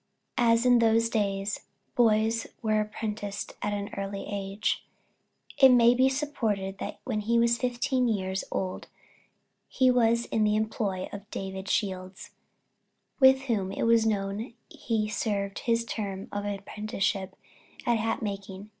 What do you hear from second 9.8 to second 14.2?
was in the employ of David Shields, with whom it is